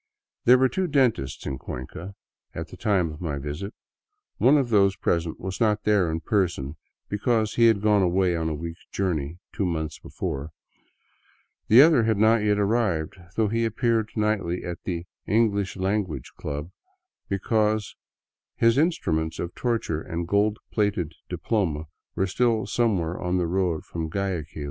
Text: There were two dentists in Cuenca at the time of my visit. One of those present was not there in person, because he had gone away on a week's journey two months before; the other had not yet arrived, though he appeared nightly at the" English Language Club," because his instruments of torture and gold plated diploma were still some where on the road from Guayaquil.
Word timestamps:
There 0.45 0.57
were 0.57 0.67
two 0.67 0.87
dentists 0.87 1.45
in 1.45 1.59
Cuenca 1.59 2.15
at 2.55 2.69
the 2.69 2.75
time 2.75 3.11
of 3.11 3.21
my 3.21 3.37
visit. 3.37 3.75
One 4.37 4.57
of 4.57 4.69
those 4.69 4.95
present 4.95 5.39
was 5.39 5.61
not 5.61 5.83
there 5.83 6.09
in 6.09 6.21
person, 6.21 6.75
because 7.07 7.53
he 7.53 7.67
had 7.67 7.83
gone 7.83 8.01
away 8.01 8.35
on 8.35 8.49
a 8.49 8.55
week's 8.55 8.87
journey 8.87 9.37
two 9.53 9.63
months 9.67 9.99
before; 9.99 10.49
the 11.67 11.83
other 11.83 12.01
had 12.01 12.17
not 12.17 12.37
yet 12.37 12.57
arrived, 12.57 13.13
though 13.35 13.47
he 13.49 13.63
appeared 13.63 14.09
nightly 14.15 14.63
at 14.65 14.79
the" 14.85 15.05
English 15.37 15.77
Language 15.77 16.31
Club," 16.35 16.71
because 17.29 17.95
his 18.55 18.79
instruments 18.79 19.37
of 19.37 19.53
torture 19.53 20.01
and 20.01 20.27
gold 20.27 20.57
plated 20.71 21.13
diploma 21.29 21.83
were 22.15 22.25
still 22.25 22.65
some 22.65 22.97
where 22.97 23.21
on 23.21 23.37
the 23.37 23.45
road 23.45 23.85
from 23.85 24.09
Guayaquil. 24.09 24.59